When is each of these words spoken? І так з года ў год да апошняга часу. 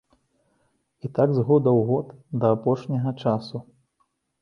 І 1.09 1.11
так 1.19 1.29
з 1.35 1.45
года 1.51 1.69
ў 1.79 1.85
год 1.91 2.07
да 2.43 2.53
апошняга 2.57 3.17
часу. 3.23 3.67